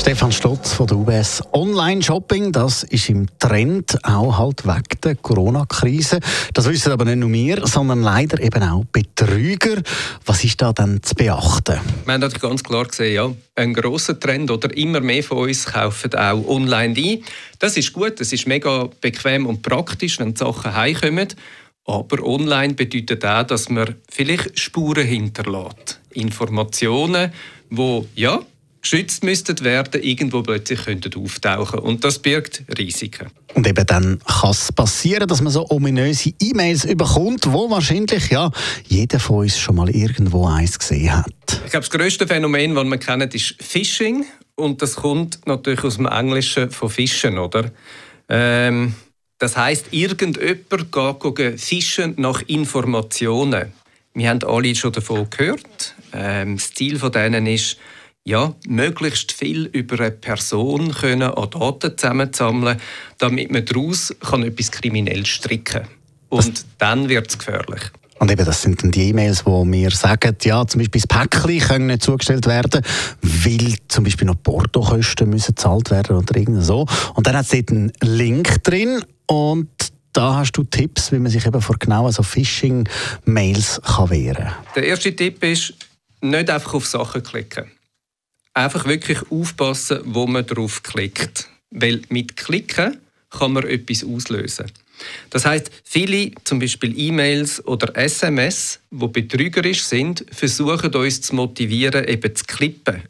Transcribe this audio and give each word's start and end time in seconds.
Stefan 0.00 0.32
Stotz 0.32 0.72
von 0.72 0.86
der 0.86 0.96
UBS. 0.96 1.42
Online-Shopping, 1.52 2.52
das 2.52 2.84
ist 2.84 3.10
im 3.10 3.26
Trend, 3.38 3.98
auch 4.02 4.38
halt 4.38 4.64
wegen 4.64 5.00
der 5.04 5.14
Corona-Krise. 5.14 6.20
Das 6.54 6.66
wissen 6.70 6.90
aber 6.90 7.04
nicht 7.04 7.18
nur 7.18 7.30
wir, 7.30 7.66
sondern 7.66 8.00
leider 8.00 8.40
eben 8.40 8.62
auch 8.62 8.86
Betrüger. 8.86 9.82
Was 10.24 10.42
ist 10.42 10.62
da 10.62 10.72
dann 10.72 11.02
zu 11.02 11.14
beachten? 11.14 11.78
Wir 12.06 12.14
haben 12.14 12.20
natürlich 12.22 12.40
ganz 12.40 12.64
klar 12.64 12.86
gesehen, 12.86 13.14
ja, 13.14 13.30
ein 13.56 13.74
grosser 13.74 14.18
Trend 14.18 14.50
oder 14.50 14.74
immer 14.74 15.00
mehr 15.00 15.22
von 15.22 15.36
uns 15.36 15.66
kaufen 15.66 16.14
auch 16.14 16.48
online 16.48 16.94
ein. 16.96 17.24
Das 17.58 17.76
ist 17.76 17.92
gut, 17.92 18.20
das 18.20 18.32
ist 18.32 18.46
mega 18.46 18.88
bequem 19.02 19.44
und 19.44 19.60
praktisch, 19.60 20.18
wenn 20.18 20.32
die 20.32 20.38
Sachen 20.38 20.74
heimkommen. 20.74 21.28
Aber 21.84 22.24
online 22.24 22.72
bedeutet 22.72 23.22
auch, 23.26 23.42
dass 23.42 23.68
man 23.68 23.96
vielleicht 24.08 24.58
Spuren 24.58 25.06
hinterlässt. 25.06 26.00
Informationen, 26.12 27.32
wo 27.68 28.06
ja, 28.14 28.40
geschützt 28.82 29.24
müssten 29.24 29.62
werden, 29.62 30.02
irgendwo 30.02 30.42
plötzlich 30.42 30.84
könnten 30.84 31.14
auftauchen. 31.14 31.80
Und 31.80 32.04
das 32.04 32.18
birgt 32.18 32.62
Risiken. 32.78 33.28
Und 33.54 33.66
eben 33.66 33.84
dann 33.86 34.20
kann 34.20 34.50
es 34.50 34.72
passieren, 34.72 35.28
dass 35.28 35.42
man 35.42 35.52
so 35.52 35.68
ominöse 35.68 36.32
E-Mails 36.40 36.84
überkommt, 36.84 37.52
wo 37.52 37.70
wahrscheinlich 37.70 38.30
ja 38.30 38.50
jeder 38.86 39.20
von 39.20 39.40
uns 39.40 39.58
schon 39.58 39.76
mal 39.76 39.90
irgendwo 39.90 40.46
eins 40.46 40.78
gesehen 40.78 41.12
hat. 41.16 41.32
Ich 41.64 41.70
glaube, 41.70 41.86
das 41.86 41.90
grösste 41.90 42.26
Phänomen, 42.26 42.74
das 42.74 42.84
man 42.84 43.00
kennt, 43.00 43.34
ist 43.34 43.56
Phishing. 43.60 44.24
Und 44.54 44.82
das 44.82 44.96
kommt 44.96 45.46
natürlich 45.46 45.84
aus 45.84 45.96
dem 45.96 46.06
Englischen 46.06 46.70
von 46.70 46.90
Fischen, 46.90 47.38
oder? 47.38 47.70
Ähm, 48.28 48.94
das 49.38 49.56
heißt, 49.56 49.86
irgendjemand 49.90 50.92
geht 51.34 51.60
fischen 51.60 52.14
nach 52.18 52.42
Informationen. 52.42 53.72
Wir 54.12 54.28
haben 54.28 54.42
alle 54.44 54.74
schon 54.74 54.92
davon 54.92 55.28
gehört. 55.30 55.94
Ähm, 56.12 56.56
das 56.56 56.74
Ziel 56.74 56.98
von 56.98 57.10
denen 57.10 57.46
ist, 57.46 57.78
ja, 58.24 58.54
möglichst 58.66 59.32
viel 59.32 59.66
über 59.66 59.98
eine 60.00 60.10
Person 60.10 60.92
können 60.92 61.22
an 61.22 61.50
Daten 61.50 61.96
zusammensammeln, 61.96 62.80
damit 63.18 63.50
man 63.50 63.64
daraus 63.64 64.14
kann 64.20 64.42
etwas 64.42 64.70
kriminell 64.70 65.26
stricken 65.26 65.82
kann. 65.82 65.88
Und 66.28 66.58
das 66.58 66.66
dann 66.78 67.08
wird 67.08 67.28
es 67.28 67.38
gefährlich. 67.38 67.82
Und 68.18 68.30
eben, 68.30 68.44
das 68.44 68.60
sind 68.60 68.82
dann 68.82 68.90
die 68.90 69.08
E-Mails, 69.08 69.46
wo 69.46 69.64
mir 69.64 69.90
sagen, 69.90 70.36
ja, 70.42 70.66
zum 70.66 70.80
Beispiel 70.80 71.00
das 71.00 71.06
Päckchen 71.06 71.58
können 71.58 71.86
nicht 71.86 72.02
zugestellt 72.02 72.46
werden, 72.46 72.82
weil 73.22 73.76
zum 73.88 74.04
Beispiel 74.04 74.26
noch 74.26 74.40
Portokosten 74.42 75.30
müssen 75.30 75.54
gezahlt 75.54 75.90
werden 75.90 76.16
oder 76.16 76.36
irgendwie 76.36 76.62
so. 76.62 76.86
Und 77.14 77.26
dann 77.26 77.34
hat 77.34 77.46
es 77.46 77.50
dort 77.50 77.70
einen 77.70 77.90
Link 78.02 78.62
drin 78.62 79.02
und 79.26 79.70
da 80.12 80.34
hast 80.34 80.52
du 80.52 80.64
Tipps, 80.64 81.12
wie 81.12 81.18
man 81.18 81.32
sich 81.32 81.46
eben 81.46 81.62
vor 81.62 81.76
genau 81.78 82.10
so 82.10 82.22
Phishing-Mails 82.22 83.80
wehren 84.08 84.36
kann. 84.36 84.54
Der 84.76 84.84
erste 84.84 85.16
Tipp 85.16 85.42
ist, 85.42 85.72
nicht 86.20 86.50
einfach 86.50 86.74
auf 86.74 86.86
Sachen 86.86 87.22
klicken 87.22 87.70
einfach 88.54 88.86
wirklich 88.86 89.18
aufpassen, 89.30 90.00
wo 90.04 90.26
man 90.26 90.46
drauf 90.46 90.82
klickt. 90.82 91.48
Weil 91.70 92.02
mit 92.08 92.36
Klicken 92.36 92.98
kann 93.30 93.52
man 93.52 93.66
etwas 93.66 94.04
auslösen. 94.04 94.70
Das 95.30 95.46
heißt, 95.46 95.70
viele, 95.84 96.32
zum 96.44 96.58
Beispiel 96.58 96.98
E-Mails 96.98 97.66
oder 97.66 97.96
SMS, 97.96 98.80
wo 98.90 99.08
betrügerisch 99.08 99.82
sind, 99.82 100.26
versuchen 100.30 100.94
uns 100.94 101.22
zu 101.22 101.34
motivieren, 101.34 102.06
eben 102.06 102.34
zu 102.34 102.44
klippen. 102.44 103.02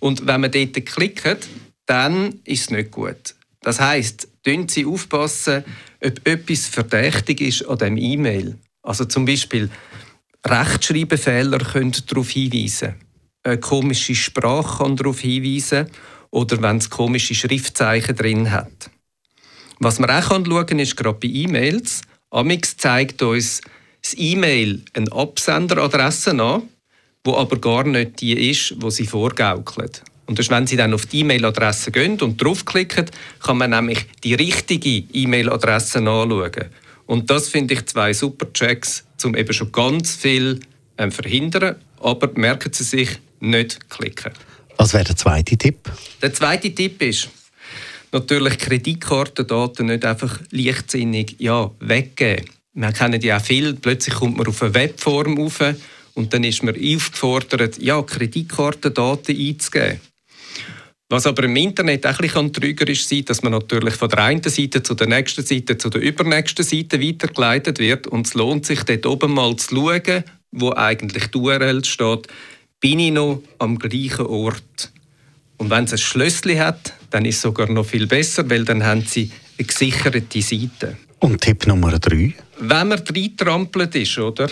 Und 0.00 0.26
wenn 0.26 0.42
man 0.42 0.50
dort 0.50 0.84
klickt, 0.84 1.48
dann 1.86 2.40
ist 2.44 2.62
es 2.62 2.70
nicht 2.70 2.90
gut. 2.90 3.34
Das 3.62 3.80
heißt, 3.80 4.28
tun 4.42 4.68
Sie 4.68 4.84
aufpassen, 4.84 5.64
ob 6.04 6.26
etwas 6.26 6.66
verdächtig 6.66 7.40
ist 7.40 7.66
an 7.66 7.78
dem 7.78 7.96
E-Mail. 7.96 8.58
Also 8.82 9.04
zum 9.04 9.24
Beispiel 9.24 9.70
Rechtschreibfehler 10.44 11.58
können 11.58 11.94
darauf 12.08 12.30
hinweisen 12.30 12.96
eine 13.44 13.58
komische 13.58 14.14
Sprache 14.14 14.84
kann 14.84 14.96
darauf 14.96 15.20
hinweisen 15.20 15.86
oder 16.30 16.60
wenn 16.62 16.78
es 16.78 16.90
komische 16.90 17.34
Schriftzeichen 17.34 18.16
drin 18.16 18.50
hat. 18.50 18.90
Was 19.78 19.98
man 19.98 20.10
auch 20.10 20.22
schauen 20.22 20.66
kann, 20.66 20.78
ist 20.78 20.96
gerade 20.96 21.18
bei 21.18 21.28
E-Mails. 21.28 22.02
Amix 22.30 22.76
zeigt 22.76 23.20
uns 23.22 23.60
das 24.02 24.14
E-Mail 24.16 24.82
eine 24.94 25.12
Absenderadresse 25.12 26.30
an, 26.30 26.62
wo 27.24 27.36
aber 27.36 27.58
gar 27.58 27.84
nicht 27.84 28.20
die 28.20 28.50
ist, 28.50 28.74
wo 28.80 28.90
sie 28.90 29.06
vorgaukelt. 29.06 30.02
Und 30.26 30.38
das, 30.38 30.50
wenn 30.50 30.66
Sie 30.66 30.76
dann 30.76 30.94
auf 30.94 31.06
die 31.06 31.20
E-Mail-Adresse 31.20 31.90
gehen 31.90 32.20
und 32.20 32.42
draufklicken, 32.42 33.06
kann 33.40 33.58
man 33.58 33.70
nämlich 33.70 34.06
die 34.22 34.34
richtige 34.34 35.04
E-Mail-Adresse 35.12 35.98
anschauen. 35.98 36.70
Und 37.06 37.28
das 37.28 37.48
finde 37.48 37.74
ich 37.74 37.86
zwei 37.86 38.12
super 38.12 38.50
Checks, 38.52 39.04
um 39.24 39.36
eben 39.36 39.52
schon 39.52 39.72
ganz 39.72 40.14
viel 40.14 40.60
äh, 40.96 41.10
verhindern. 41.10 41.76
Aber 42.00 42.30
merken 42.34 42.72
Sie 42.72 42.84
sich, 42.84 43.18
nicht 43.42 43.90
klicken. 43.90 44.32
Was 44.76 44.94
wäre 44.94 45.04
der 45.04 45.16
zweite 45.16 45.56
Tipp? 45.56 45.90
Der 46.22 46.32
zweite 46.32 46.74
Tipp 46.74 47.02
ist, 47.02 47.28
natürlich 48.12 48.58
Kreditkartendaten 48.58 49.86
nicht 49.86 50.04
einfach 50.04 50.40
leichtsinnig 50.50 51.36
ja, 51.38 51.70
weggeben. 51.80 52.46
Wir 52.74 52.92
kennen 52.92 53.20
ja 53.20 53.36
auch 53.36 53.42
viel, 53.42 53.74
plötzlich 53.74 54.14
kommt 54.14 54.38
man 54.38 54.46
auf 54.46 54.62
eine 54.62 54.74
Webform 54.74 55.38
auf 55.38 55.60
und 56.14 56.32
dann 56.32 56.44
ist 56.44 56.62
man 56.62 56.74
aufgefordert, 56.74 57.78
ja, 57.78 58.00
Kreditkartendaten 58.02 59.36
einzugeben. 59.36 60.00
Was 61.08 61.26
aber 61.26 61.44
im 61.44 61.56
Internet 61.56 62.06
auch 62.06 62.12
ein 62.12 62.16
bisschen 62.22 62.52
trügerisch 62.54 63.04
sein 63.04 63.26
dass 63.26 63.42
man 63.42 63.52
natürlich 63.52 63.94
von 63.94 64.08
der 64.08 64.20
einen 64.20 64.42
Seite 64.42 64.82
zu 64.82 64.94
der 64.94 65.08
nächsten 65.08 65.44
Seite 65.44 65.76
zu 65.76 65.90
der 65.90 66.00
übernächsten 66.00 66.64
Seite 66.64 67.02
weitergeleitet 67.02 67.78
wird 67.78 68.06
und 68.06 68.26
es 68.26 68.32
lohnt 68.32 68.64
sich 68.64 68.82
dort 68.84 69.04
oben 69.04 69.34
mal 69.34 69.54
zu 69.56 69.74
schauen, 69.74 70.24
wo 70.52 70.72
eigentlich 70.72 71.26
die 71.26 71.36
URL 71.36 71.84
steht, 71.84 72.28
bin 72.82 72.98
ich 72.98 73.12
noch 73.12 73.40
am 73.58 73.78
gleichen 73.78 74.26
Ort. 74.26 74.92
Und 75.56 75.70
wenn 75.70 75.84
es 75.84 75.92
ein 75.92 75.98
Schlössli 75.98 76.56
hat, 76.56 76.92
dann 77.10 77.24
ist 77.24 77.36
es 77.36 77.42
sogar 77.42 77.70
noch 77.70 77.86
viel 77.86 78.06
besser, 78.06 78.50
weil 78.50 78.64
dann 78.64 78.84
haben 78.84 79.02
sie 79.02 79.30
eine 79.56 79.66
gesicherte 79.66 80.42
Seite. 80.42 80.98
Und 81.20 81.40
Tipp 81.40 81.66
Nummer 81.68 81.98
drei? 81.98 82.34
Wenn 82.58 82.88
man 82.88 82.98
reintrampelt 82.98 83.94
ist, 83.94 84.18
oder? 84.18 84.48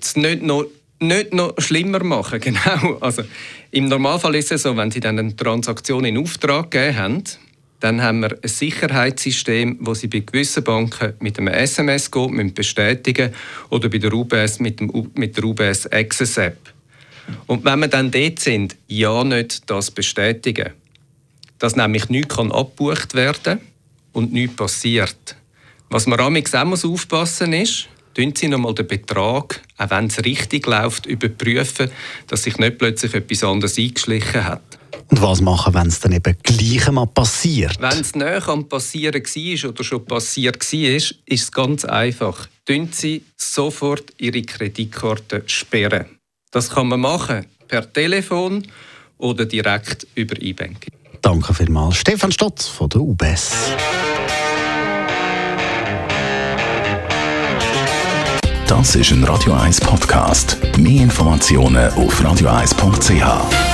Es 0.00 0.14
nicht 0.16 0.42
noch, 0.42 0.66
nicht 1.00 1.32
noch 1.32 1.54
schlimmer 1.58 2.04
machen, 2.04 2.40
genau. 2.42 2.98
Also, 3.00 3.22
Im 3.70 3.88
Normalfall 3.88 4.34
ist 4.34 4.52
es 4.52 4.62
so, 4.62 4.76
wenn 4.76 4.90
Sie 4.90 5.00
dann 5.00 5.18
eine 5.18 5.34
Transaktion 5.34 6.04
in 6.04 6.18
Auftrag 6.18 6.70
gegeben 6.70 6.98
haben, 6.98 7.24
dann 7.80 8.02
haben 8.02 8.20
wir 8.20 8.32
ein 8.42 8.48
Sicherheitssystem, 8.48 9.78
wo 9.80 9.94
Sie 9.94 10.08
bei 10.08 10.20
gewissen 10.20 10.62
Banken 10.62 11.14
mit 11.20 11.38
einem 11.38 11.48
SMS 11.48 12.10
gehen, 12.10 12.52
bestätigen 12.52 13.32
oder 13.70 13.88
bei 13.88 13.98
der 13.98 14.12
UBS 14.12 14.60
mit, 14.60 14.80
dem, 14.80 15.10
mit 15.14 15.38
der 15.38 15.44
UBS 15.44 15.86
Access 15.86 16.36
App. 16.36 16.58
Und 17.46 17.64
wenn 17.64 17.80
wir 17.80 17.88
dann 17.88 18.10
dort 18.10 18.38
sind, 18.38 18.76
ja 18.88 19.24
nicht 19.24 19.68
das 19.70 19.90
bestätigen. 19.90 20.70
Dass 21.58 21.76
nämlich 21.76 22.08
nichts 22.08 22.36
kann 22.36 22.50
abgebucht 22.50 23.14
werden 23.14 23.60
und 24.12 24.32
nichts 24.32 24.56
passiert. 24.56 25.36
Was 25.90 26.06
man 26.06 26.20
amix 26.20 26.54
auch 26.54 26.64
muss 26.64 26.84
aufpassen 26.84 27.52
ist, 27.52 27.88
tun 28.14 28.32
Sie 28.34 28.48
nochmal 28.48 28.74
den 28.74 28.86
Betrag, 28.86 29.60
auch 29.76 29.90
wenn 29.90 30.06
es 30.06 30.24
richtig 30.24 30.66
läuft, 30.66 31.06
überprüfen, 31.06 31.90
dass 32.26 32.44
sich 32.44 32.58
nicht 32.58 32.78
plötzlich 32.78 33.14
etwas 33.14 33.44
anderes 33.44 33.78
eingeschlichen 33.78 34.44
hat. 34.44 34.62
Und 35.10 35.20
was 35.20 35.42
machen, 35.42 35.74
wenn 35.74 35.88
es 35.88 36.00
dann 36.00 36.12
eben 36.12 36.34
gleich 36.42 36.90
mal 36.90 37.06
passiert? 37.06 37.78
Wenn 37.78 38.00
es 38.00 38.14
näher 38.14 38.48
am 38.48 38.66
Passieren 38.66 39.22
war 39.22 39.70
oder 39.70 39.84
schon 39.84 40.06
passiert 40.06 40.72
war, 40.72 40.80
ist 40.80 41.14
es 41.26 41.52
ganz 41.52 41.84
einfach. 41.84 42.48
Tun 42.64 42.88
Sie 42.90 43.22
sofort 43.36 44.04
Ihre 44.16 44.40
Kreditkarte 44.40 45.42
sperren. 45.46 46.06
Das 46.52 46.70
kann 46.70 46.86
man 46.86 47.00
machen 47.00 47.46
per 47.66 47.92
Telefon 47.92 48.62
oder 49.18 49.46
direkt 49.46 50.06
über 50.14 50.40
E-Banking. 50.40 50.92
Danke 51.22 51.54
vielmals. 51.54 51.96
Stefan 51.96 52.30
Stotz 52.30 52.68
von 52.68 52.88
der 52.90 53.00
UBS. 53.00 53.52
Das 58.66 58.96
ist 58.96 59.10
ein 59.12 59.24
Radio 59.24 59.54
1 59.54 59.80
Podcast. 59.80 60.58
Mehr 60.76 61.02
Informationen 61.02 61.90
auf 61.94 62.20
radio1.ch. 62.20 63.71